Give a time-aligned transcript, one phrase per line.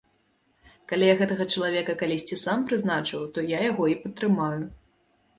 [0.91, 4.57] Калі я гэтага чалавека калісьці сам прызначыў, то яго і падтрымаю.